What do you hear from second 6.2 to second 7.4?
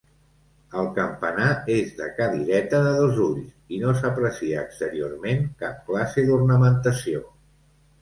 d'ornamentació.